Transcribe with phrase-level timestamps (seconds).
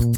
[0.00, 0.08] Und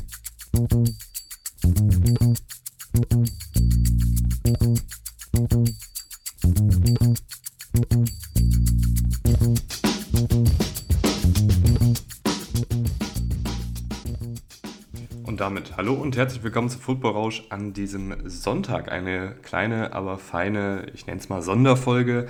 [15.40, 18.92] damit hallo und herzlich willkommen zu Football Rausch an diesem Sonntag.
[18.92, 22.28] Eine kleine, aber feine, ich nenne es mal Sonderfolge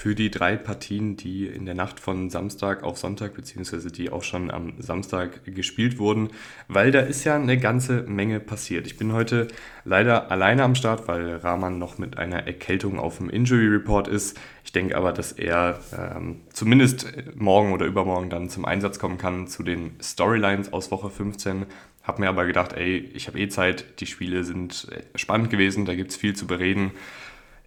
[0.00, 4.22] für die drei Partien, die in der Nacht von Samstag auf Sonntag, beziehungsweise die auch
[4.22, 6.30] schon am Samstag gespielt wurden,
[6.68, 8.86] weil da ist ja eine ganze Menge passiert.
[8.86, 9.48] Ich bin heute
[9.84, 14.40] leider alleine am Start, weil Rahman noch mit einer Erkältung auf dem Injury Report ist.
[14.64, 19.48] Ich denke aber, dass er ähm, zumindest morgen oder übermorgen dann zum Einsatz kommen kann
[19.48, 21.66] zu den Storylines aus Woche 15.
[22.04, 25.94] Hab mir aber gedacht, ey, ich habe eh Zeit, die Spiele sind spannend gewesen, da
[25.94, 26.92] gibt es viel zu bereden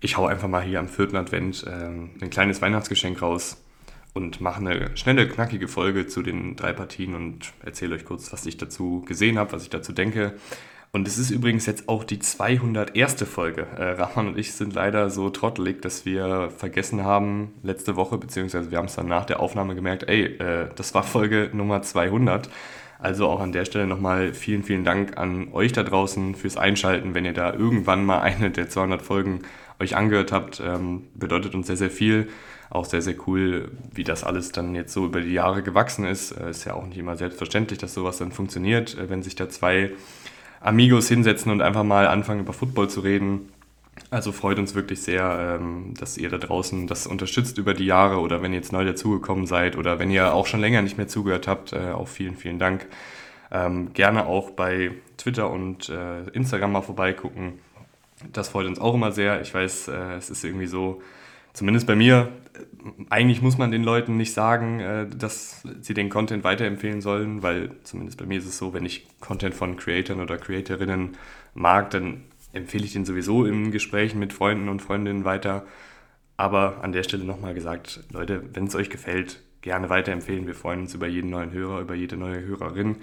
[0.04, 3.64] ich hau einfach mal hier am vierten Advent ähm, ein kleines Weihnachtsgeschenk raus
[4.14, 8.46] und mache eine schnelle, knackige Folge zu den drei Partien und erzähle euch kurz, was
[8.46, 10.34] ich dazu gesehen habe, was ich dazu denke.
[10.92, 13.24] Und es ist übrigens jetzt auch die 201.
[13.24, 13.66] Folge.
[13.78, 18.70] Äh, Rahman und ich sind leider so trottelig, dass wir vergessen haben, letzte Woche, beziehungsweise
[18.70, 22.50] wir haben es dann nach der Aufnahme gemerkt, ey, äh, das war Folge Nummer 200.
[23.00, 27.16] Also auch an der Stelle nochmal vielen, vielen Dank an euch da draußen fürs Einschalten.
[27.16, 29.42] Wenn ihr da irgendwann mal eine der 200 Folgen
[29.84, 32.30] euch angehört habt, ähm, bedeutet uns sehr, sehr viel.
[32.70, 36.32] Auch sehr, sehr cool, wie das alles dann jetzt so über die Jahre gewachsen ist.
[36.32, 39.50] Äh, ist ja auch nicht immer selbstverständlich, dass sowas dann funktioniert, äh, wenn sich da
[39.50, 39.92] zwei
[40.60, 43.50] Amigos hinsetzen und einfach mal anfangen, über Football zu reden.
[44.10, 48.20] Also freut uns wirklich sehr, ähm, dass ihr da draußen das unterstützt über die Jahre
[48.20, 51.08] oder wenn ihr jetzt neu dazugekommen seid oder wenn ihr auch schon länger nicht mehr
[51.08, 51.74] zugehört habt.
[51.74, 52.88] Äh, auch vielen, vielen Dank.
[53.52, 57.60] Ähm, gerne auch bei Twitter und äh, Instagram mal vorbeigucken.
[58.32, 59.42] Das freut uns auch immer sehr.
[59.42, 61.02] Ich weiß, äh, es ist irgendwie so,
[61.54, 62.30] zumindest bei mir,
[63.10, 67.72] eigentlich muss man den Leuten nicht sagen, äh, dass sie den Content weiterempfehlen sollen, weil
[67.84, 71.18] zumindest bei mir ist es so, wenn ich Content von Creatoren oder Creatorinnen
[71.54, 75.66] mag, dann empfehle ich den sowieso im Gespräch mit Freunden und Freundinnen weiter.
[76.38, 80.46] Aber an der Stelle nochmal gesagt, Leute, wenn es euch gefällt, gerne weiterempfehlen.
[80.46, 82.98] Wir freuen uns über jeden neuen Hörer, über jede neue Hörerin.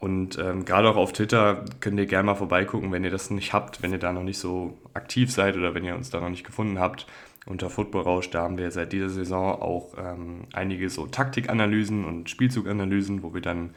[0.00, 3.52] Und ähm, gerade auch auf Twitter könnt ihr gerne mal vorbeigucken, wenn ihr das nicht
[3.52, 6.30] habt, wenn ihr da noch nicht so aktiv seid oder wenn ihr uns da noch
[6.30, 7.06] nicht gefunden habt.
[7.44, 12.30] Unter Football Rausch, da haben wir seit dieser Saison auch ähm, einige so Taktikanalysen und
[12.30, 13.74] Spielzuganalysen, wo wir dann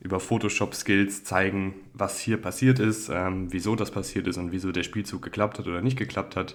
[0.00, 4.84] über Photoshop-Skills zeigen, was hier passiert ist, ähm, wieso das passiert ist und wieso der
[4.84, 6.54] Spielzug geklappt hat oder nicht geklappt hat.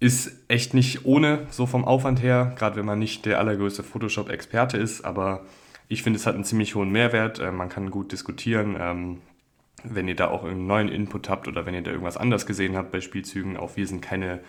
[0.00, 4.78] Ist echt nicht ohne, so vom Aufwand her, gerade wenn man nicht der allergrößte Photoshop-Experte
[4.78, 5.44] ist, aber
[5.88, 7.38] ich finde, es hat einen ziemlich hohen Mehrwert.
[7.38, 8.76] Äh, man kann gut diskutieren.
[8.78, 9.18] Ähm,
[9.84, 12.76] wenn ihr da auch einen neuen Input habt oder wenn ihr da irgendwas anders gesehen
[12.76, 14.40] habt bei Spielzügen, auch wir sind keine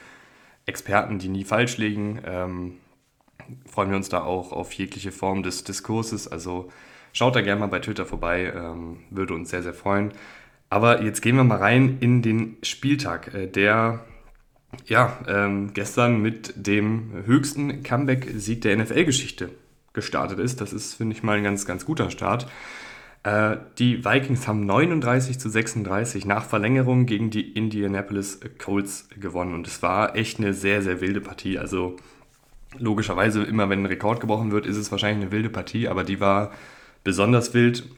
[0.66, 2.22] Experten, die nie falsch liegen.
[2.26, 2.74] Ähm,
[3.66, 6.28] freuen wir uns da auch auf jegliche Form des Diskurses.
[6.28, 6.70] Also
[7.14, 10.12] schaut da gerne mal bei Twitter vorbei, ähm, würde uns sehr, sehr freuen.
[10.70, 14.06] Aber jetzt gehen wir mal rein in den Spieltag, äh, der
[14.86, 19.50] ja ähm, gestern mit dem höchsten Comeback-Sieg der NFL-Geschichte
[19.98, 20.62] gestartet ist.
[20.62, 22.48] Das ist, finde ich, mal ein ganz, ganz guter Start.
[23.24, 29.56] Äh, die Vikings haben 39 zu 36 nach Verlängerung gegen die Indianapolis Colts gewonnen.
[29.56, 31.58] Und es war echt eine sehr, sehr wilde Partie.
[31.58, 31.96] Also
[32.78, 36.20] logischerweise, immer wenn ein Rekord gebrochen wird, ist es wahrscheinlich eine wilde Partie, aber die
[36.20, 36.52] war
[37.04, 37.90] besonders wild.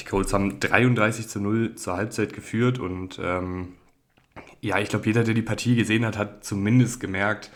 [0.00, 3.68] Die Colts haben 33 zu 0 zur Halbzeit geführt und ähm,
[4.60, 7.50] ja, ich glaube, jeder, der die Partie gesehen hat, hat zumindest gemerkt,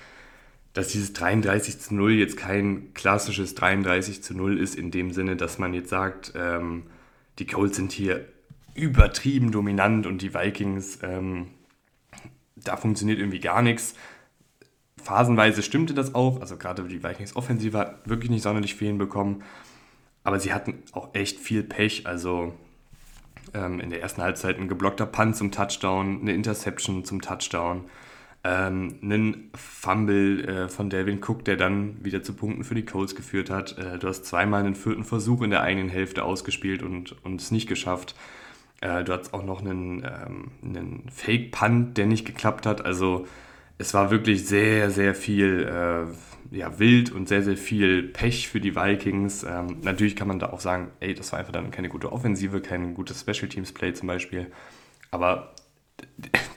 [0.75, 5.37] dass dieses 33 zu 0 jetzt kein klassisches 33 zu 0 ist, in dem Sinne,
[5.37, 6.83] dass man jetzt sagt, ähm,
[7.39, 8.27] die Colts sind hier
[8.75, 11.47] übertrieben dominant und die Vikings, ähm,
[12.57, 13.95] da funktioniert irgendwie gar nichts.
[15.01, 19.45] Phasenweise stimmte das auch, also gerade die Vikings Offensive hat wirklich nicht sonderlich viel hinbekommen,
[20.25, 22.53] aber sie hatten auch echt viel Pech, also
[23.53, 27.85] ähm, in der ersten Halbzeit ein geblockter Punt zum Touchdown, eine Interception zum Touchdown,
[28.45, 33.15] ähm, einen Fumble äh, von Delvin Cook, der dann wieder zu Punkten für die Colts
[33.15, 33.79] geführt hat.
[33.79, 37.51] Äh, du hast zweimal einen vierten Versuch in der eigenen Hälfte ausgespielt und, und es
[37.51, 38.15] nicht geschafft.
[38.83, 42.85] Äh, du hast auch noch einen, ähm, einen Fake-Punt, der nicht geklappt hat.
[42.85, 43.27] Also
[43.79, 48.61] es war wirklich sehr, sehr viel äh, ja, wild und sehr, sehr viel Pech für
[48.61, 49.43] die Vikings.
[49.43, 52.61] Ähm, natürlich kann man da auch sagen, ey, das war einfach dann keine gute Offensive,
[52.61, 54.53] kein gutes Special Teams Play zum Beispiel.
[55.11, 55.54] Aber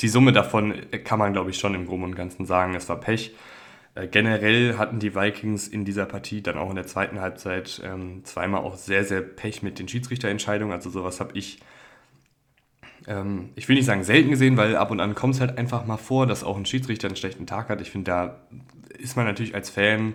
[0.01, 0.73] die Summe davon
[1.03, 3.33] kann man, glaube ich, schon im Groben und Ganzen sagen, es war Pech.
[3.95, 8.23] Äh, generell hatten die Vikings in dieser Partie dann auch in der zweiten Halbzeit ähm,
[8.25, 10.73] zweimal auch sehr, sehr Pech mit den Schiedsrichterentscheidungen.
[10.73, 11.59] Also sowas habe ich,
[13.07, 15.85] ähm, ich will nicht sagen selten gesehen, weil ab und an kommt es halt einfach
[15.85, 17.81] mal vor, dass auch ein Schiedsrichter einen schlechten Tag hat.
[17.81, 18.41] Ich finde, da
[18.99, 20.13] ist man natürlich als Fan,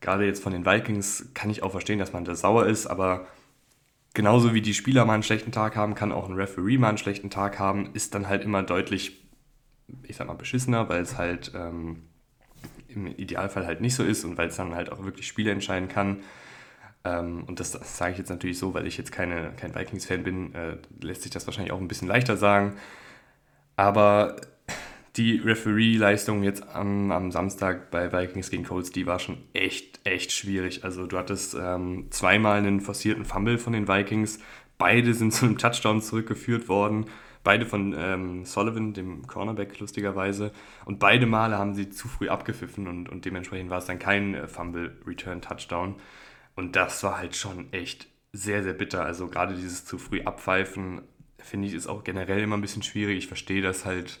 [0.00, 3.26] gerade jetzt von den Vikings, kann ich auch verstehen, dass man da sauer ist, aber
[4.16, 6.96] genauso wie die Spieler mal einen schlechten Tag haben, kann auch ein Referee mal einen
[6.96, 9.28] schlechten Tag haben, ist dann halt immer deutlich,
[10.04, 12.04] ich sag mal, beschissener, weil es halt ähm,
[12.88, 15.88] im Idealfall halt nicht so ist und weil es dann halt auch wirklich Spiele entscheiden
[15.88, 16.22] kann.
[17.04, 20.22] Ähm, und das, das sage ich jetzt natürlich so, weil ich jetzt keine, kein Vikings-Fan
[20.22, 22.76] bin, äh, lässt sich das wahrscheinlich auch ein bisschen leichter sagen.
[23.76, 24.36] Aber
[25.16, 30.32] die Referee-Leistung jetzt am, am, Samstag bei Vikings gegen Colts, die war schon echt, echt
[30.32, 30.84] schwierig.
[30.84, 34.38] Also du hattest ähm, zweimal einen forcierten Fumble von den Vikings.
[34.78, 37.06] Beide sind zu einem Touchdown zurückgeführt worden.
[37.42, 40.52] Beide von ähm, Sullivan, dem Cornerback, lustigerweise.
[40.84, 44.34] Und beide Male haben sie zu früh abgepfiffen und, und dementsprechend war es dann kein
[44.34, 45.94] äh, Fumble-Return-Touchdown.
[46.56, 49.04] Und das war halt schon echt sehr, sehr bitter.
[49.04, 51.02] Also gerade dieses zu früh abpfeifen,
[51.38, 53.18] finde ich, ist auch generell immer ein bisschen schwierig.
[53.18, 54.20] Ich verstehe das halt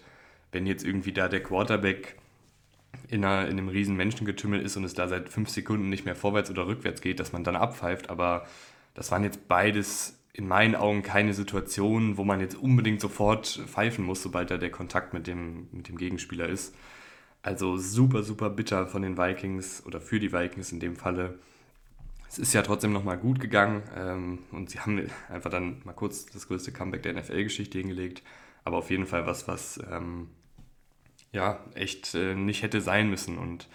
[0.56, 2.16] wenn jetzt irgendwie da der Quarterback
[3.08, 6.16] in, einer, in einem riesen Menschengetümmel ist und es da seit fünf Sekunden nicht mehr
[6.16, 8.08] vorwärts oder rückwärts geht, dass man dann abpfeift.
[8.08, 8.46] Aber
[8.94, 14.06] das waren jetzt beides in meinen Augen keine Situationen, wo man jetzt unbedingt sofort pfeifen
[14.06, 16.74] muss, sobald da der Kontakt mit dem, mit dem Gegenspieler ist.
[17.42, 21.38] Also super, super bitter von den Vikings oder für die Vikings in dem Falle.
[22.30, 26.24] Es ist ja trotzdem nochmal gut gegangen ähm, und sie haben einfach dann mal kurz
[26.24, 28.22] das größte Comeback der NFL-Geschichte hingelegt.
[28.64, 30.28] Aber auf jeden Fall was, was ähm,
[31.32, 33.38] ja echt äh, nicht hätte sein müssen.
[33.38, 33.68] Und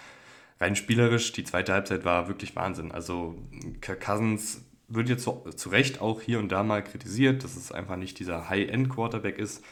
[0.60, 2.92] rein spielerisch, die zweite Halbzeit war wirklich Wahnsinn.
[2.92, 3.36] Also
[3.82, 7.72] Kirk Cousins wird jetzt zu, zu Recht auch hier und da mal kritisiert, dass es
[7.72, 9.64] einfach nicht dieser High-End-Quarterback ist.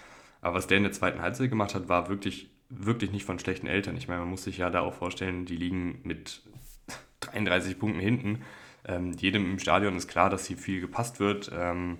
[0.42, 3.68] Aber was der in der zweiten Halbzeit gemacht hat, war wirklich, wirklich nicht von schlechten
[3.68, 3.98] Eltern.
[3.98, 6.42] Ich meine, man muss sich ja da auch vorstellen, die liegen mit
[7.20, 8.42] 33 Punkten hinten.
[8.86, 11.52] Ähm, jedem im Stadion ist klar, dass hier viel gepasst wird.
[11.54, 11.98] Ähm,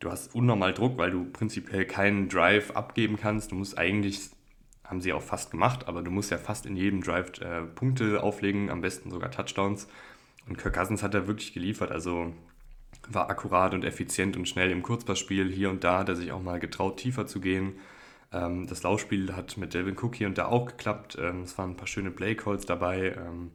[0.00, 3.52] du hast unnormal Druck, weil du prinzipiell keinen Drive abgeben kannst.
[3.52, 4.30] Du musst eigentlich
[4.86, 8.22] haben sie auch fast gemacht, aber du musst ja fast in jedem Drive äh, Punkte
[8.22, 9.88] auflegen, am besten sogar Touchdowns.
[10.48, 12.32] Und Kirk Cousins hat da wirklich geliefert, also
[13.08, 15.50] war akkurat und effizient und schnell im Kurzpassspiel.
[15.50, 17.74] Hier und da hat er sich auch mal getraut, tiefer zu gehen.
[18.32, 21.16] Ähm, das Laufspiel hat mit Delvin Cook hier und da auch geklappt.
[21.20, 23.16] Ähm, es waren ein paar schöne Play-Calls dabei.
[23.16, 23.52] Ähm,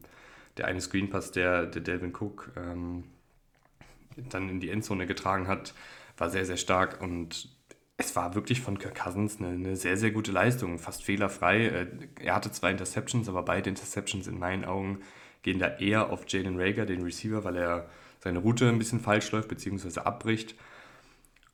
[0.56, 3.04] der eine Screenpass, der, der Delvin Cook ähm,
[4.16, 5.74] dann in die Endzone getragen hat,
[6.18, 7.48] war sehr, sehr stark und
[8.02, 11.66] es war wirklich von Kirk Cousins eine, eine, sehr, sehr gute Leistung, fast fehlerfrei.
[11.66, 11.86] Äh,
[12.20, 15.00] er hatte zwei Interceptions, aber beide Interceptions in meinen Augen
[15.42, 17.88] gehen da eher auf Jalen Rager, den Receiver, weil er
[18.20, 20.00] seine Route ein bisschen falsch läuft bzw.
[20.00, 20.54] abbricht.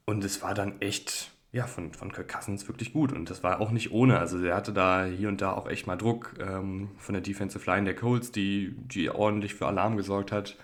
[0.04, 3.12] Und es war dann echt, ja, von, von Kirk Cousins wirklich gut.
[3.12, 4.18] Und das war auch nicht ohne.
[4.18, 7.70] Also er hatte da hier und da auch echt mal Druck ähm, von der Defensive
[7.70, 10.56] Line der Colts, die, die ordentlich für Alarm gesorgt hat.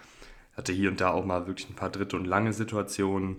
[0.57, 3.37] Hatte hier und da auch mal wirklich ein paar dritte und lange Situationen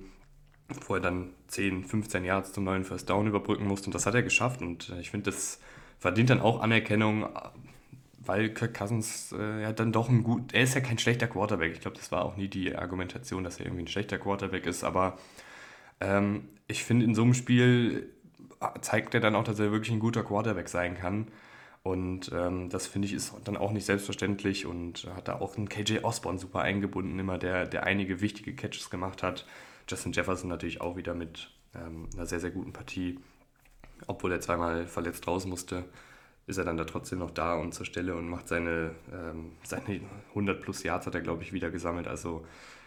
[0.87, 3.87] wo er dann 10, 15 Yards zum neuen First Down überbrücken musste.
[3.87, 4.61] Und das hat er geschafft.
[4.61, 5.59] Und äh, ich finde, das
[5.99, 7.29] verdient dann auch Anerkennung,
[8.19, 11.73] weil Kirk Cousins äh, ja dann doch ein gut, er ist ja kein schlechter Quarterback.
[11.73, 14.83] Ich glaube, das war auch nie die Argumentation, dass er irgendwie ein schlechter Quarterback ist.
[14.83, 15.17] Aber
[16.01, 18.09] ähm, ich finde, in so einem Spiel
[18.59, 21.27] äh, zeigt er dann auch, dass er wirklich ein guter Quarterback sein kann.
[21.83, 25.69] Und ähm, das finde ich ist dann auch nicht selbstverständlich und hat da auch einen
[25.69, 29.45] KJ Osborne super eingebunden, immer der, der einige wichtige Catches gemacht hat.
[29.87, 33.19] Justin Jefferson natürlich auch wieder mit ähm, einer sehr, sehr guten Partie.
[34.07, 35.85] Obwohl er zweimal verletzt raus musste,
[36.47, 40.01] ist er dann da trotzdem noch da und zur Stelle und macht seine, ähm, seine
[40.29, 42.07] 100 plus Yards hat er, glaube ich, wieder gesammelt.
[42.07, 42.45] Also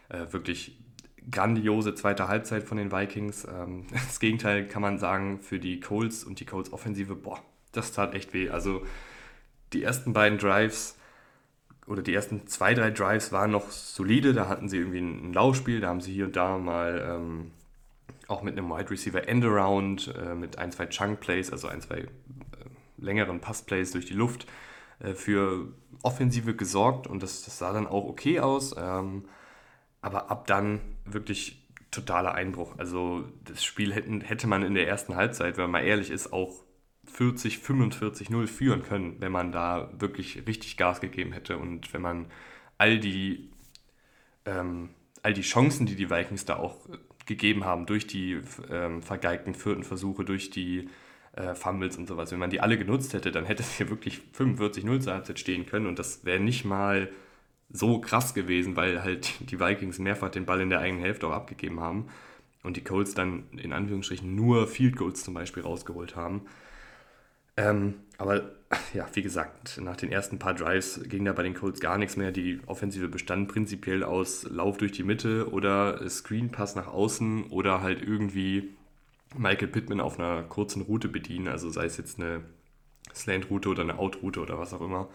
[0.09, 0.79] äh, wirklich
[1.31, 3.45] grandiose zweite Halbzeit von den Vikings.
[3.45, 7.93] Ähm, das Gegenteil kann man sagen für die Colts und die Colts Offensive, boah, das
[7.93, 8.51] tat echt weh.
[8.51, 8.85] Also
[9.73, 10.98] die ersten beiden Drives
[11.89, 14.35] oder die ersten zwei, drei Drives waren noch solide.
[14.35, 17.51] Da hatten sie irgendwie ein Laufspiel, da haben sie hier und da mal ähm,
[18.29, 22.01] auch mit einem Wide Receiver Endaround, äh, mit ein, zwei Chunk Plays, also ein, zwei
[22.01, 22.09] äh,
[22.99, 24.47] längeren Passplays durch die Luft
[25.01, 28.75] äh, für Offensive gesorgt und das, das, sah dann auch okay aus.
[28.79, 29.25] Ähm,
[30.01, 32.75] aber ab dann wirklich totaler Einbruch.
[32.79, 36.63] Also das Spiel hätten, hätte man in der ersten Halbzeit, wenn man ehrlich ist, auch
[37.11, 42.03] 40, 45, 0 führen können, wenn man da wirklich richtig Gas gegeben hätte und wenn
[42.03, 42.27] man
[42.77, 43.51] all die,
[44.45, 44.91] ähm,
[45.23, 46.77] all die Chancen, die die Vikings da auch
[47.27, 50.89] gegeben haben, durch die ähm, vergeigten vierten Versuche, durch die
[51.33, 54.21] äh, Fumbles und sowas, wenn man die alle genutzt hätte, dann hätte es hier wirklich
[54.37, 57.11] 45-0 zur Halbzeit stehen können und das wäre nicht mal
[57.71, 61.33] so krass gewesen, weil halt die Vikings mehrfach den Ball in der eigenen Hälfte auch
[61.33, 62.09] abgegeben haben
[62.63, 66.43] und die Colts dann in Anführungsstrichen nur Field Goals zum Beispiel rausgeholt haben.
[67.59, 68.53] Ähm, aber
[68.95, 72.17] ja, wie gesagt, nach den ersten paar Drives ging da bei den Colts gar nichts
[72.17, 72.31] mehr.
[72.31, 78.01] Die Offensive bestand prinzipiell aus Lauf durch die Mitte oder Screenpass nach außen oder halt
[78.01, 78.77] irgendwie
[79.37, 82.43] Michael Pittman auf einer kurzen Route bedienen, also sei es jetzt eine
[83.13, 85.09] Slant-Route oder eine Out-Route oder was auch immer.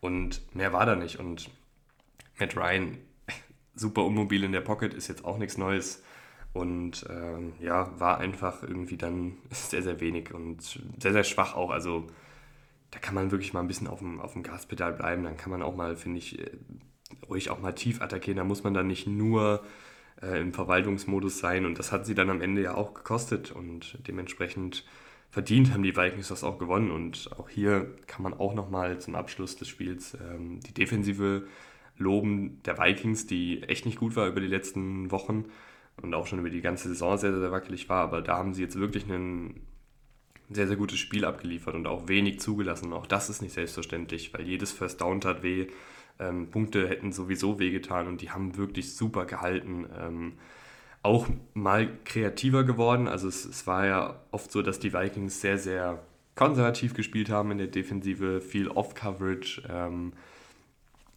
[0.00, 1.20] Und mehr war da nicht.
[1.20, 1.50] Und
[2.38, 2.98] Matt Ryan,
[3.76, 6.02] super unmobil in der Pocket, ist jetzt auch nichts Neues.
[6.56, 10.62] Und ähm, ja, war einfach irgendwie dann sehr, sehr wenig und
[10.98, 11.70] sehr, sehr schwach auch.
[11.70, 12.06] Also
[12.90, 15.24] da kann man wirklich mal ein bisschen auf dem, auf dem Gaspedal bleiben.
[15.24, 16.50] Dann kann man auch mal, finde ich, äh,
[17.28, 18.38] ruhig auch mal tief attackieren.
[18.38, 19.64] Da muss man dann nicht nur
[20.22, 21.66] äh, im Verwaltungsmodus sein.
[21.66, 23.52] Und das hat sie dann am Ende ja auch gekostet.
[23.52, 24.84] Und dementsprechend
[25.28, 26.90] verdient haben die Vikings das auch gewonnen.
[26.90, 31.46] Und auch hier kann man auch nochmal zum Abschluss des Spiels ähm, die Defensive
[31.98, 35.46] loben der Vikings, die echt nicht gut war über die letzten Wochen
[36.02, 38.02] und auch schon über die ganze Saison sehr, sehr wackelig war.
[38.02, 39.60] Aber da haben sie jetzt wirklich ein
[40.50, 42.92] sehr, sehr gutes Spiel abgeliefert und auch wenig zugelassen.
[42.92, 45.68] Auch das ist nicht selbstverständlich, weil jedes First Down tat weh.
[46.18, 49.86] Ähm, Punkte hätten sowieso wehgetan und die haben wirklich super gehalten.
[49.98, 50.32] Ähm,
[51.02, 53.06] auch mal kreativer geworden.
[53.08, 56.02] Also es, es, war ja oft so, dass die Vikings sehr, sehr
[56.34, 60.12] konservativ gespielt haben in der Defensive, viel Off-Coverage, ähm,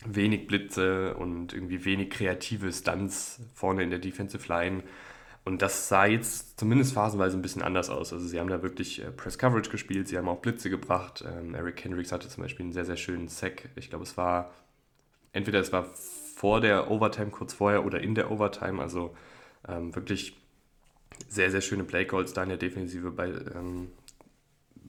[0.05, 4.83] wenig Blitze und irgendwie wenig kreative Stunts vorne in der Defensive Line.
[5.45, 8.13] Und das sah jetzt zumindest phasenweise ein bisschen anders aus.
[8.13, 11.23] Also sie haben da wirklich äh, Press Coverage gespielt, sie haben auch Blitze gebracht.
[11.27, 13.69] Ähm, Eric Hendricks hatte zum Beispiel einen sehr, sehr schönen Sack.
[13.75, 14.51] Ich glaube, es war
[15.33, 15.85] entweder es war
[16.35, 18.81] vor der Overtime, kurz vorher oder in der Overtime.
[18.81, 19.15] Also
[19.67, 20.37] ähm, wirklich
[21.27, 23.89] sehr, sehr schöne Playcalls da in der Defensive bei, ähm,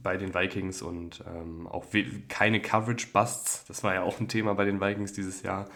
[0.02, 1.86] bei den Vikings und ähm, auch
[2.28, 3.66] keine Coverage-Busts.
[3.66, 5.68] Das war ja auch ein Thema bei den Vikings dieses Jahr.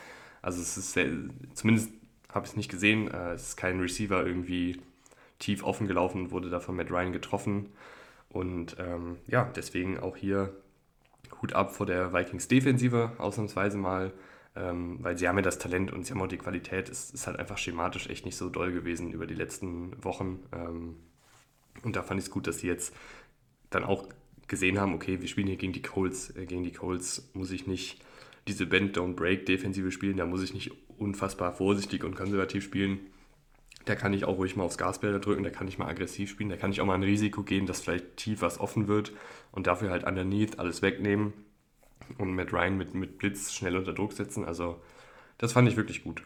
[0.42, 1.08] Also es ist sehr,
[1.54, 1.90] zumindest
[2.32, 3.10] habe ich es nicht gesehen.
[3.10, 4.80] Äh, es ist kein Receiver irgendwie
[5.38, 7.70] tief offen gelaufen und wurde da von Matt Ryan getroffen.
[8.30, 10.52] Und ähm, ja, deswegen auch hier
[11.40, 14.12] Hut ab vor der Vikings-Defensive, ausnahmsweise mal
[14.56, 16.88] ähm, weil sie haben ja das Talent und sie haben auch die Qualität.
[16.88, 20.40] Es ist halt einfach schematisch echt nicht so doll gewesen über die letzten Wochen.
[20.52, 20.96] Ähm,
[21.82, 22.94] und da fand ich es gut, dass sie jetzt
[23.74, 24.08] dann auch
[24.46, 26.30] gesehen haben, okay, wir spielen hier gegen die Colts.
[26.36, 28.00] Äh, gegen die Colts muss ich nicht
[28.46, 33.00] diese Bend, Don't Break Defensive spielen, da muss ich nicht unfassbar vorsichtig und konservativ spielen.
[33.86, 36.50] Da kann ich auch ruhig mal aufs Gaspedal drücken, da kann ich mal aggressiv spielen,
[36.50, 39.12] da kann ich auch mal ein Risiko gehen, dass vielleicht tief was offen wird
[39.52, 41.32] und dafür halt underneath alles wegnehmen
[42.18, 44.44] und Matt Ryan mit, mit Blitz schnell unter Druck setzen.
[44.44, 44.80] Also
[45.38, 46.22] das fand ich wirklich gut.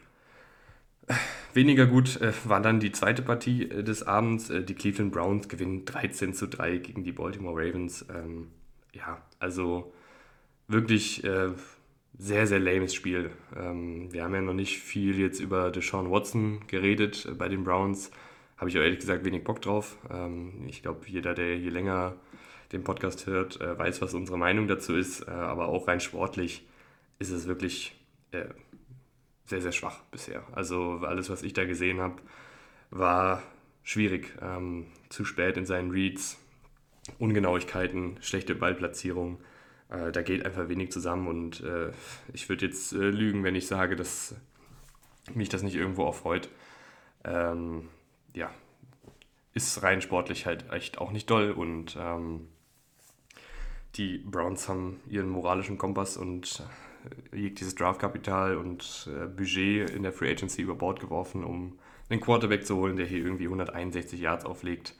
[1.53, 4.49] Weniger gut äh, war dann die zweite Partie äh, des Abends.
[4.49, 8.05] Äh, die Cleveland Browns gewinnen 13 zu 3 gegen die Baltimore Ravens.
[8.13, 8.49] Ähm,
[8.93, 9.93] ja, also
[10.67, 11.49] wirklich äh,
[12.17, 13.31] sehr, sehr lames Spiel.
[13.57, 17.63] Ähm, wir haben ja noch nicht viel jetzt über Deshaun Watson geredet äh, bei den
[17.63, 18.11] Browns.
[18.57, 19.97] Habe ich ehrlich gesagt wenig Bock drauf.
[20.11, 22.15] Ähm, ich glaube, jeder, der hier länger
[22.71, 25.27] den Podcast hört, äh, weiß, was unsere Meinung dazu ist.
[25.27, 26.67] Aber auch rein sportlich
[27.17, 27.95] ist es wirklich
[29.49, 30.43] sehr, sehr schwach bisher.
[30.51, 32.21] Also alles, was ich da gesehen habe,
[32.91, 33.41] war
[33.83, 34.33] schwierig.
[34.41, 36.37] Ähm, zu spät in seinen Reads,
[37.17, 39.39] Ungenauigkeiten, schlechte Ballplatzierung.
[39.89, 41.91] Äh, da geht einfach wenig zusammen und äh,
[42.31, 44.35] ich würde jetzt äh, lügen, wenn ich sage, dass
[45.33, 46.49] mich das nicht irgendwo auch freut.
[47.23, 47.89] Ähm,
[48.35, 48.51] ja,
[49.53, 52.47] ist rein sportlich halt echt auch nicht doll und ähm,
[53.95, 56.63] die Browns haben ihren moralischen Kompass und
[57.33, 62.65] jegliches Draftkapital und äh, Budget in der Free Agency über Bord geworfen, um einen Quarterback
[62.65, 64.95] zu holen, der hier irgendwie 161 Yards auflegt.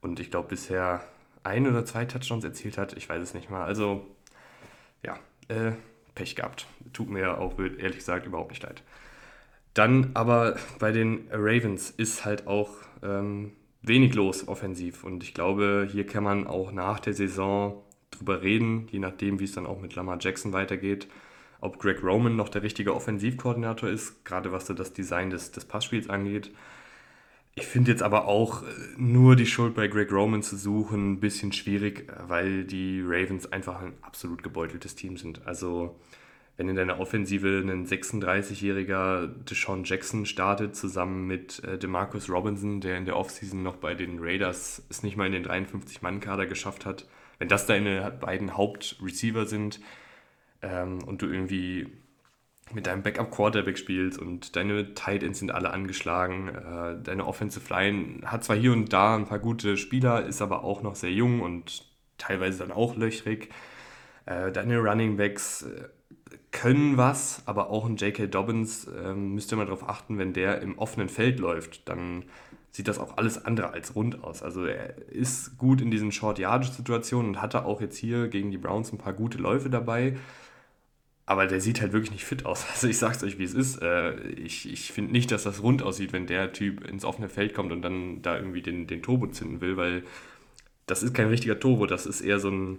[0.00, 1.04] Und ich glaube, bisher
[1.42, 2.96] ein oder zwei Touchdowns erzielt hat.
[2.96, 3.64] Ich weiß es nicht mal.
[3.64, 4.06] Also,
[5.02, 5.72] ja, äh,
[6.14, 6.66] Pech gehabt.
[6.92, 8.82] Tut mir auch ehrlich gesagt überhaupt nicht leid.
[9.74, 12.70] Dann aber bei den Ravens ist halt auch
[13.02, 15.04] ähm, wenig los offensiv.
[15.04, 19.44] Und ich glaube, hier kann man auch nach der Saison drüber reden, je nachdem, wie
[19.44, 21.08] es dann auch mit Lamar Jackson weitergeht.
[21.60, 26.08] Ob Greg Roman noch der richtige Offensivkoordinator ist, gerade was das Design des, des Passspiels
[26.08, 26.50] angeht.
[27.58, 28.66] Ich finde jetzt aber auch äh,
[28.98, 33.80] nur die Schuld bei Greg Roman zu suchen ein bisschen schwierig, weil die Ravens einfach
[33.80, 35.46] ein absolut gebeuteltes Team sind.
[35.46, 35.98] Also
[36.58, 42.98] wenn in deiner Offensive ein 36-jähriger Deshaun Jackson startet, zusammen mit äh, DeMarcus Robinson, der
[42.98, 47.06] in der Offseason noch bei den Raiders es nicht mal in den 53-Mann-Kader geschafft hat,
[47.38, 49.80] wenn das deine beiden Hauptreceiver sind
[50.66, 51.86] ähm, und du irgendwie
[52.72, 58.22] mit deinem Backup-Quarterback spielst und deine Tight Ends sind alle angeschlagen, äh, deine Offensive Line
[58.24, 61.40] hat zwar hier und da ein paar gute Spieler, ist aber auch noch sehr jung
[61.40, 61.84] und
[62.18, 63.50] teilweise dann auch löchrig.
[64.24, 65.88] Äh, deine Running Backs äh,
[66.50, 68.26] können was, aber auch ein J.K.
[68.26, 72.24] Dobbins ähm, müsst ihr mal darauf achten, wenn der im offenen Feld läuft, dann
[72.72, 74.42] sieht das auch alles andere als rund aus.
[74.42, 78.92] Also er ist gut in diesen Short-Yardage-Situationen und hatte auch jetzt hier gegen die Browns
[78.92, 80.16] ein paar gute Läufe dabei.
[81.26, 82.64] Aber der sieht halt wirklich nicht fit aus.
[82.72, 83.82] Also ich sag's euch, wie es ist.
[83.82, 87.54] Äh, ich ich finde nicht, dass das rund aussieht, wenn der Typ ins offene Feld
[87.54, 90.04] kommt und dann da irgendwie den, den Turbo zünden will, weil
[90.86, 92.78] das ist kein richtiger Turbo, das ist eher so ein,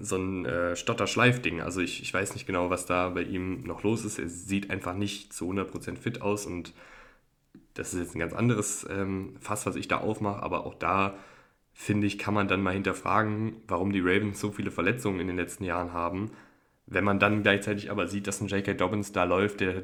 [0.00, 1.60] so ein äh, Stotter-Schleif-Ding.
[1.60, 4.18] Also ich, ich weiß nicht genau, was da bei ihm noch los ist.
[4.18, 6.72] Er sieht einfach nicht zu 100% fit aus und
[7.74, 11.16] das ist jetzt ein ganz anderes ähm, Fass, was ich da aufmache, aber auch da
[11.72, 15.36] finde ich, kann man dann mal hinterfragen, warum die Ravens so viele Verletzungen in den
[15.36, 16.30] letzten Jahren haben.
[16.86, 18.74] Wenn man dann gleichzeitig aber sieht, dass ein J.K.
[18.74, 19.82] Dobbins da läuft, der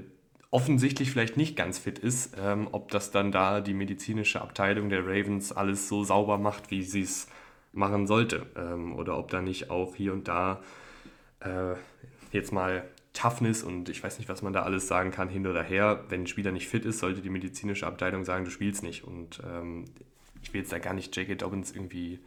[0.51, 5.07] offensichtlich vielleicht nicht ganz fit ist, ähm, ob das dann da die medizinische Abteilung der
[5.07, 7.29] Ravens alles so sauber macht, wie sie es
[7.73, 8.47] machen sollte.
[8.57, 10.61] Ähm, oder ob da nicht auch hier und da
[11.41, 11.75] äh,
[12.33, 15.63] jetzt mal Toughness und ich weiß nicht, was man da alles sagen kann, hin oder
[15.63, 16.05] her.
[16.09, 19.05] Wenn ein Spieler nicht fit ist, sollte die medizinische Abteilung sagen, du spielst nicht.
[19.05, 19.87] Und ähm,
[20.43, 21.35] ich will jetzt da gar nicht J.K.
[21.37, 22.21] Dobbins irgendwie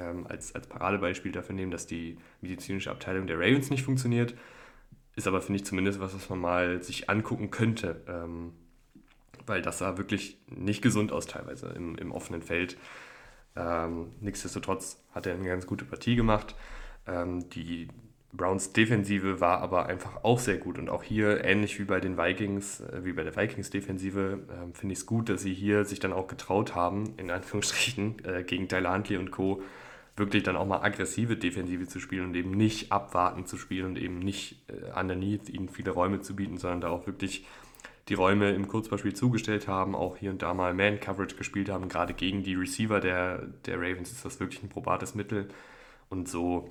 [0.00, 4.34] ähm, als, als Paradebeispiel dafür nehmen, dass die medizinische Abteilung der Ravens nicht funktioniert.
[5.16, 8.02] Ist aber, finde ich, zumindest was, was man mal sich angucken könnte.
[8.08, 8.52] Ähm,
[9.46, 12.76] weil das sah wirklich nicht gesund aus, teilweise im, im offenen Feld.
[13.56, 16.54] Ähm, nichtsdestotrotz hat er eine ganz gute Partie gemacht.
[17.06, 17.88] Ähm, die
[18.32, 22.16] Browns Defensive war aber einfach auch sehr gut und auch hier ähnlich wie bei den
[22.16, 25.84] Vikings, äh, wie bei der Vikings Defensive, äh, finde ich es gut, dass sie hier
[25.84, 29.62] sich dann auch getraut haben, in Anführungsstrichen, äh, gegen Tyler Huntley und Co.
[30.20, 33.98] wirklich dann auch mal aggressive Defensive zu spielen und eben nicht abwarten zu spielen und
[33.98, 37.44] eben nicht äh, underneath ihnen viele Räume zu bieten, sondern da auch wirklich
[38.08, 41.88] die Räume im Kurzballspiel zugestellt haben, auch hier und da mal Man-Coverage gespielt haben.
[41.88, 45.48] Gerade gegen die Receiver der, der Ravens ist das wirklich ein probates Mittel.
[46.08, 46.70] Und so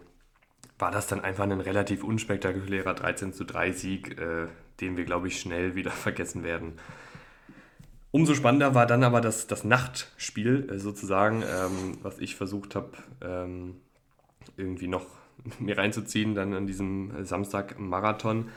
[0.77, 4.48] war das dann einfach ein relativ unspektakulärer 13 zu 3 Sieg, äh,
[4.82, 6.74] den wir, glaube ich, schnell wieder vergessen werden.
[8.12, 12.92] Umso spannender war dann aber das, das Nachtspiel äh, sozusagen, ähm, was ich versucht habe,
[13.22, 13.75] ähm,
[14.58, 15.06] irgendwie noch
[15.60, 18.50] mir reinzuziehen, dann an diesem Samstag Marathon.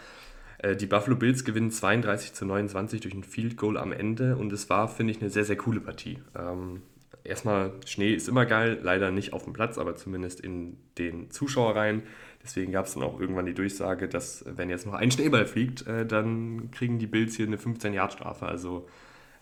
[0.58, 4.52] Äh, die Buffalo Bills gewinnen 32 zu 29 durch ein Field Goal am Ende und
[4.52, 6.18] es war, finde ich, eine sehr, sehr coole Partie.
[6.34, 6.80] Ähm,
[7.22, 12.04] erstmal, Schnee ist immer geil, leider nicht auf dem Platz, aber zumindest in den Zuschauerreihen.
[12.42, 15.86] Deswegen gab es dann auch irgendwann die Durchsage, dass wenn jetzt noch ein Schneeball fliegt,
[15.86, 18.46] äh, dann kriegen die Bills hier eine 15-Yard-Strafe.
[18.46, 18.88] Also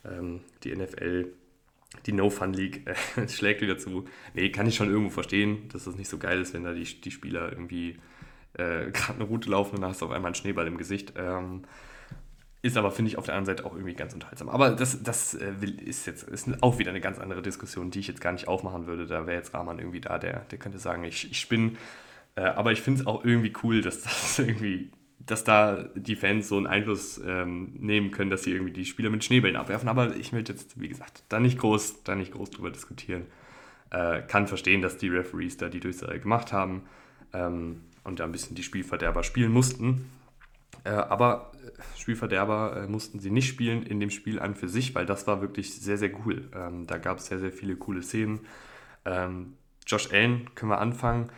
[0.05, 1.33] ähm, die NFL,
[2.07, 4.05] die No-Fun-League äh, schlägt wieder zu.
[4.35, 6.85] Nee, kann ich schon irgendwo verstehen, dass das nicht so geil ist, wenn da die,
[6.85, 7.99] die Spieler irgendwie
[8.55, 11.15] äh, gerade eine Route laufen und dann hast du auf einmal einen Schneeball im Gesicht.
[11.17, 11.63] Ähm,
[12.63, 14.51] ist aber, finde ich, auf der anderen Seite auch irgendwie ganz unterhaltsam.
[14.51, 18.09] Aber das, das äh, ist jetzt ist auch wieder eine ganz andere Diskussion, die ich
[18.09, 19.07] jetzt gar nicht aufmachen würde.
[19.07, 21.73] Da wäre jetzt Rahman irgendwie da, der, der könnte sagen, ich, ich spinne.
[22.37, 24.91] Äh, aber ich finde es auch irgendwie cool, dass das irgendwie,
[25.27, 29.11] dass da die Fans so einen Einfluss ähm, nehmen können, dass sie irgendwie die Spieler
[29.11, 29.89] mit Schneebällen abwerfen.
[29.89, 33.27] Aber ich möchte jetzt, wie gesagt, da nicht groß, da nicht groß drüber diskutieren.
[33.91, 36.83] Äh, kann verstehen, dass die Referees da die Durchsage gemacht haben
[37.33, 40.11] ähm, und da ein bisschen die Spielverderber spielen mussten.
[40.85, 44.95] Äh, aber äh, Spielverderber äh, mussten sie nicht spielen in dem Spiel an für sich,
[44.95, 46.49] weil das war wirklich sehr, sehr cool.
[46.55, 48.41] Ähm, da gab es sehr, sehr viele coole Szenen.
[49.05, 49.55] Ähm,
[49.87, 51.31] Josh Allen, können wir anfangen,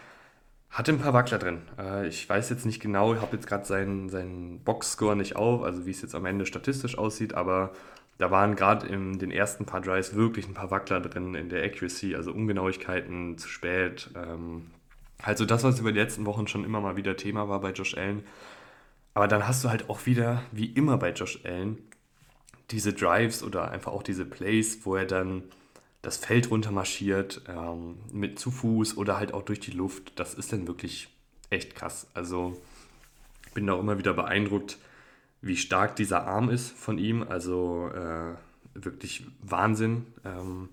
[0.72, 1.62] hatte ein paar Wackler drin.
[1.78, 5.62] Äh, ich weiß jetzt nicht genau, ich habe jetzt gerade seinen, seinen Boxscore nicht auf,
[5.62, 7.72] also wie es jetzt am Ende statistisch aussieht, aber
[8.18, 11.62] da waren gerade in den ersten paar Drives wirklich ein paar Wackler drin in der
[11.62, 14.10] Accuracy, also Ungenauigkeiten zu spät.
[14.16, 14.70] Ähm,
[15.22, 17.96] also das, was über die letzten Wochen schon immer mal wieder Thema war bei Josh
[17.96, 18.24] Allen.
[19.14, 21.78] Aber dann hast du halt auch wieder, wie immer bei Josh Allen,
[22.70, 25.42] diese Drives oder einfach auch diese Plays, wo er dann
[26.02, 30.18] das Feld runter marschiert, ähm, mit zu Fuß oder halt auch durch die Luft.
[30.18, 31.08] Das ist dann wirklich
[31.50, 32.08] echt krass.
[32.14, 32.60] Also
[33.46, 34.78] ich bin auch immer wieder beeindruckt,
[35.40, 37.22] wie stark dieser Arm ist von ihm.
[37.22, 38.34] Also äh,
[38.74, 40.06] wirklich Wahnsinn.
[40.24, 40.68] Ähm,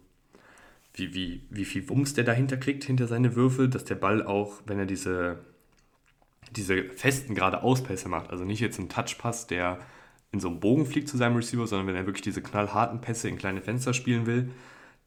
[0.94, 4.62] wie, wie, wie viel Wumms der dahinter kriegt, hinter seine Würfe, dass der Ball auch,
[4.66, 5.40] wenn er diese
[6.52, 8.32] diese festen geradeauspässe macht.
[8.32, 9.80] Also nicht jetzt ein Touchpass, der
[10.32, 13.30] in so einem Bogen fliegt zu seinem Receiver, sondern wenn er wirklich diese knallharten Pässe
[13.30, 14.52] in kleine Fenster spielen will,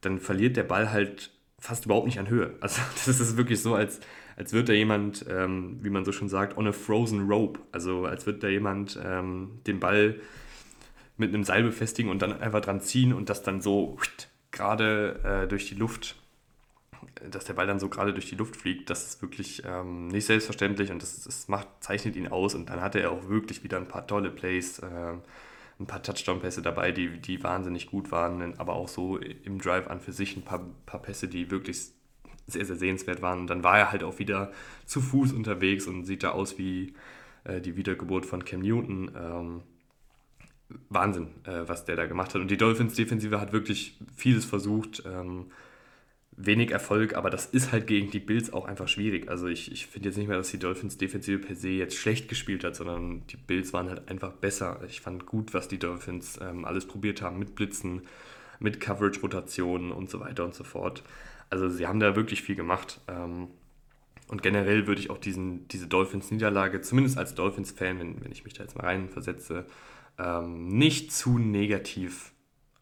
[0.05, 2.55] dann verliert der Ball halt fast überhaupt nicht an Höhe.
[2.61, 3.99] Also das ist wirklich so, als,
[4.35, 7.59] als wird da jemand, ähm, wie man so schon sagt, on a frozen rope.
[7.71, 10.15] Also als wird da jemand ähm, den Ball
[11.17, 13.97] mit einem Seil befestigen und dann einfach dran ziehen und das dann so
[14.51, 16.15] gerade äh, durch die Luft
[17.29, 20.25] dass der Ball dann so gerade durch die Luft fliegt, das ist wirklich ähm, nicht
[20.25, 22.55] selbstverständlich und das, das macht, zeichnet ihn aus.
[22.55, 25.13] Und dann hatte er auch wirklich wieder ein paar tolle Plays, äh,
[25.79, 29.99] ein paar Touchdown-Pässe dabei, die, die wahnsinnig gut waren, aber auch so im Drive an
[29.99, 31.91] für sich ein paar, paar Pässe, die wirklich
[32.47, 33.39] sehr, sehr sehenswert waren.
[33.39, 34.51] Und dann war er halt auch wieder
[34.85, 36.93] zu Fuß unterwegs und sieht da aus wie
[37.43, 39.11] äh, die Wiedergeburt von Cam Newton.
[39.17, 39.61] Ähm,
[40.89, 42.41] Wahnsinn, äh, was der da gemacht hat.
[42.41, 45.03] Und die Dolphins-Defensive hat wirklich vieles versucht.
[45.05, 45.47] Ähm,
[46.35, 49.29] wenig Erfolg, aber das ist halt gegen die Bills auch einfach schwierig.
[49.29, 52.27] Also ich, ich finde jetzt nicht mehr, dass die Dolphins Defensive per se jetzt schlecht
[52.27, 54.81] gespielt hat, sondern die Bills waren halt einfach besser.
[54.87, 58.01] Ich fand gut, was die Dolphins ähm, alles probiert haben mit Blitzen,
[58.59, 61.03] mit Coverage-Rotationen und so weiter und so fort.
[61.49, 62.99] Also sie haben da wirklich viel gemacht.
[63.07, 63.49] Ähm,
[64.29, 68.53] Und generell würde ich auch diesen, diese Dolphins-Niederlage, zumindest als Dolphins-Fan, wenn, wenn ich mich
[68.53, 69.65] da jetzt mal reinversetze,
[70.17, 72.32] ähm, nicht zu negativ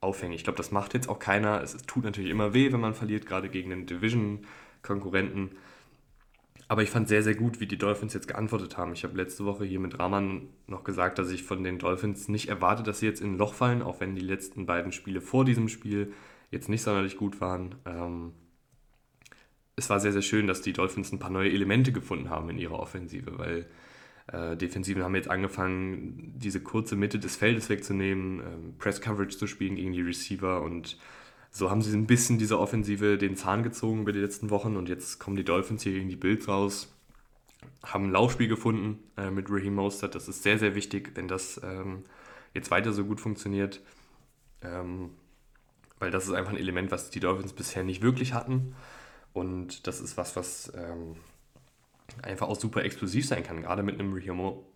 [0.01, 0.33] aufhängen.
[0.33, 1.61] Ich glaube, das macht jetzt auch keiner.
[1.61, 5.51] Es, tut natürlich immer weh, wenn man verliert, gerade gegen einen Division-Konkurrenten.
[6.67, 8.93] Aber ich fand sehr, sehr gut, wie die Dolphins jetzt geantwortet haben.
[8.93, 12.49] Ich habe letzte Woche hier mit Rahman noch gesagt, dass ich von den Dolphins nicht
[12.49, 15.45] erwarte, dass sie jetzt in ein Loch fallen, auch wenn die letzten beiden Spiele vor
[15.45, 16.13] diesem Spiel
[16.49, 17.75] jetzt nicht sonderlich gut waren.
[17.85, 18.33] Ähm,
[19.75, 22.57] es war sehr, sehr schön, dass die Dolphins ein paar neue Elemente gefunden haben in
[22.57, 23.67] ihrer Offensive, weil
[24.27, 29.47] äh, Defensiven haben jetzt angefangen, diese kurze Mitte des Feldes wegzunehmen, ähm, Press Coverage zu
[29.47, 30.97] spielen gegen die Receiver und
[31.51, 34.87] so haben sie ein bisschen dieser Offensive den Zahn gezogen über die letzten Wochen und
[34.87, 36.93] jetzt kommen die Dolphins hier gegen die Bills raus,
[37.83, 40.15] haben ein Laufspiel gefunden äh, mit Raheem Mostert.
[40.15, 42.05] Das ist sehr, sehr wichtig, wenn das ähm,
[42.53, 43.81] jetzt weiter so gut funktioniert,
[44.61, 45.09] ähm,
[45.99, 48.73] weil das ist einfach ein Element, was die Dolphins bisher nicht wirklich hatten
[49.33, 51.15] und das ist was, was ähm,
[52.23, 54.13] einfach auch super explosiv sein kann, gerade mit einem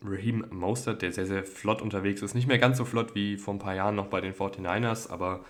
[0.04, 2.34] Raheem Mostert, der sehr, sehr flott unterwegs ist.
[2.34, 5.45] Nicht mehr ganz so flott wie vor ein paar Jahren noch bei den 49ers, aber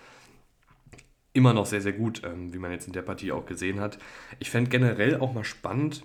[1.32, 3.98] immer noch sehr, sehr gut, ähm, wie man jetzt in der Partie auch gesehen hat.
[4.38, 6.02] Ich fände generell auch mal spannend,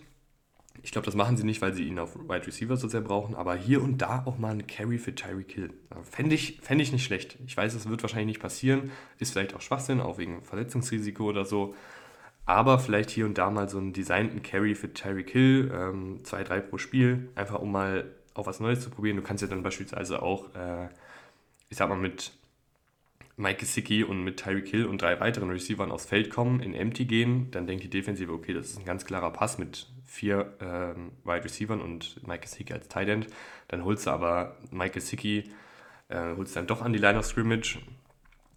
[0.84, 3.36] ich glaube, das machen sie nicht, weil sie ihn auf Wide Receiver so sehr brauchen,
[3.36, 5.74] aber hier und da auch mal ein Carry für Tyreek Hill.
[6.04, 7.38] Fände ich, fänd ich nicht schlecht.
[7.46, 11.46] Ich weiß, es wird wahrscheinlich nicht passieren, ist vielleicht auch Schwachsinn, auch wegen Verletzungsrisiko oder
[11.46, 11.76] so.
[12.46, 16.44] Aber vielleicht hier und da mal so einen designten Carry für Tyreek Hill, ähm, zwei,
[16.44, 19.18] drei pro Spiel, einfach um mal auf was Neues zu probieren.
[19.18, 20.90] Du kannst ja dann beispielsweise auch, äh,
[21.70, 22.32] ich sag mal, mit
[23.38, 27.06] Mike Gesicki und mit Tyreek Hill und drei weiteren Receivern aufs Feld kommen, in Empty
[27.06, 31.12] gehen, dann denkt die Defensive, okay, das ist ein ganz klarer Pass mit vier ähm,
[31.24, 33.28] Wide Receivern und Mike Gesicki als Tight End.
[33.68, 35.52] Dann holst du aber Mike Gesicki,
[36.10, 37.80] äh, holst dann doch an die Line of Scrimmage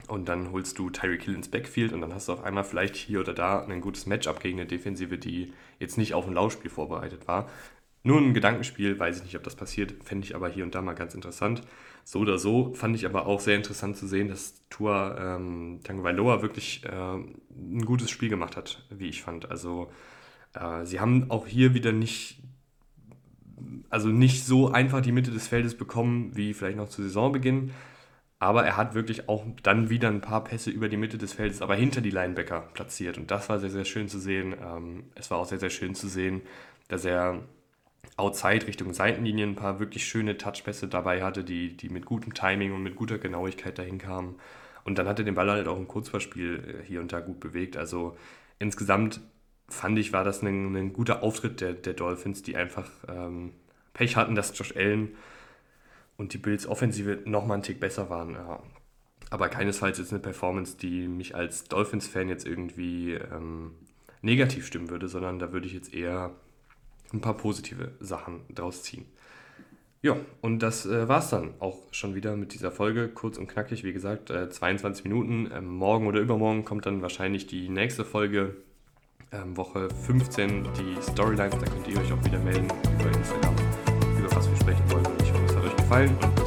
[0.09, 2.97] und dann holst du Tyreek Hill ins Backfield und dann hast du auf einmal vielleicht
[2.97, 6.71] hier oder da ein gutes Matchup gegen eine Defensive, die jetzt nicht auf ein Laufspiel
[6.71, 7.49] vorbereitet war.
[8.07, 10.83] Nur ein Gedankenspiel, weiß ich nicht, ob das passiert, fände ich aber hier und da
[10.83, 11.63] mal ganz interessant.
[12.05, 16.43] So oder so fand ich aber auch sehr interessant zu sehen, dass Tua ähm, Tagovailoa
[16.43, 19.51] wirklich äh, ein gutes Spiel gemacht hat, wie ich fand.
[19.51, 19.91] Also
[20.53, 22.43] äh, sie haben auch hier wieder nicht,
[23.89, 27.71] also nicht so einfach die Mitte des Feldes bekommen, wie vielleicht noch zu Saisonbeginn.
[28.45, 31.63] Aber er hat wirklich auch dann wieder ein paar Pässe über die Mitte des Feldes,
[31.63, 33.17] aber hinter die Linebacker platziert.
[33.17, 34.55] Und das war sehr, sehr schön zu sehen.
[34.63, 36.43] Ähm, es war auch sehr, sehr schön zu sehen,
[36.89, 37.41] dass er
[38.19, 42.75] outside Richtung Seitenlinien ein paar wirklich schöne Touchpässe dabei hatte, die, die mit gutem Timing
[42.75, 44.35] und mit guter Genauigkeit dahin kamen.
[44.85, 47.41] Und dann hat er den Ball halt auch im Kurzverspiel äh, hier und da gut
[47.41, 47.79] bewegt.
[47.79, 48.15] Also
[48.59, 49.23] insgesamt
[49.71, 53.53] fand ich, war das ein, ein guter Auftritt der, der Dolphins, die einfach ähm,
[53.95, 55.17] Pech hatten, dass Josh Allen
[56.17, 58.35] und die Bills Offensive nochmal einen Tick besser waren.
[58.35, 58.63] Ja.
[59.31, 63.73] Aber keinesfalls jetzt eine Performance, die mich als Dolphins-Fan jetzt irgendwie ähm,
[64.23, 66.33] negativ stimmen würde, sondern da würde ich jetzt eher
[67.13, 69.07] ein paar positive Sachen draus ziehen.
[70.03, 73.09] Ja, und das äh, war es dann auch schon wieder mit dieser Folge.
[73.09, 75.51] Kurz und knackig, wie gesagt, äh, 22 Minuten.
[75.51, 78.55] Ähm, morgen oder übermorgen kommt dann wahrscheinlich die nächste Folge,
[79.33, 81.57] ähm, Woche 15, die Storylines.
[81.59, 82.69] Da könnt ihr euch auch wieder melden
[83.01, 83.55] über Instagram,
[84.19, 85.14] über was wir sprechen wollen.
[85.91, 86.44] Und